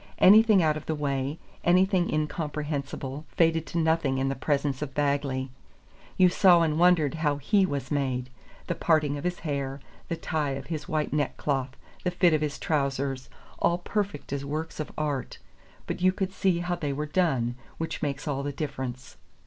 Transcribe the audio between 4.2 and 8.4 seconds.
the presence of Bagley. You saw and wondered how he was made: